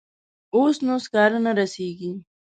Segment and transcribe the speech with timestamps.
[0.55, 2.11] اوس نو سکاره نه رسیږي.